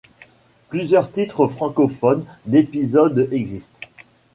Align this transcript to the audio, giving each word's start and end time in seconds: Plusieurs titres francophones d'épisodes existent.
Plusieurs 0.69 1.11
titres 1.11 1.45
francophones 1.47 2.25
d'épisodes 2.47 3.27
existent. 3.31 3.77